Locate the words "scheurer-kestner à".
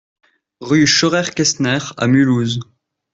0.87-2.07